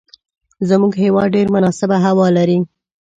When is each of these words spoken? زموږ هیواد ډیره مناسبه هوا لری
زموږ 0.69 0.93
هیواد 1.03 1.27
ډیره 1.35 1.49
مناسبه 1.55 1.97
هوا 2.05 2.27
لری 2.37 2.59